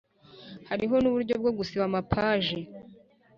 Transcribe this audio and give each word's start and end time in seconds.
Hariho 0.69 0.95
n 0.99 1.05
uburyo 1.09 1.33
bwo 1.41 1.51
gusiba 1.57 1.83
amapaje 1.89 2.57